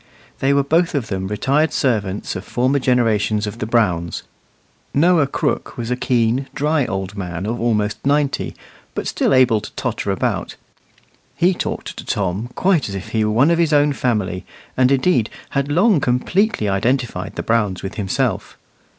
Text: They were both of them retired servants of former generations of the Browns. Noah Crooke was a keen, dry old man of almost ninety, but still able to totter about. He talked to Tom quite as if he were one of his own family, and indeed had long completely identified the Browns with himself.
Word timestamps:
They 0.39 0.51
were 0.51 0.63
both 0.63 0.95
of 0.95 1.09
them 1.09 1.27
retired 1.27 1.71
servants 1.71 2.35
of 2.35 2.43
former 2.43 2.79
generations 2.79 3.45
of 3.45 3.59
the 3.59 3.67
Browns. 3.67 4.23
Noah 4.95 5.27
Crooke 5.27 5.77
was 5.77 5.91
a 5.91 5.95
keen, 5.95 6.47
dry 6.55 6.87
old 6.87 7.15
man 7.15 7.45
of 7.45 7.61
almost 7.61 8.03
ninety, 8.03 8.55
but 8.95 9.05
still 9.05 9.31
able 9.31 9.61
to 9.61 9.71
totter 9.73 10.09
about. 10.09 10.55
He 11.35 11.53
talked 11.53 11.95
to 11.97 12.03
Tom 12.03 12.49
quite 12.55 12.89
as 12.89 12.95
if 12.95 13.09
he 13.09 13.23
were 13.23 13.29
one 13.29 13.51
of 13.51 13.59
his 13.59 13.73
own 13.73 13.93
family, 13.93 14.43
and 14.75 14.91
indeed 14.91 15.29
had 15.51 15.71
long 15.71 15.99
completely 15.99 16.67
identified 16.67 17.35
the 17.35 17.43
Browns 17.43 17.83
with 17.83 17.93
himself. 17.93 18.57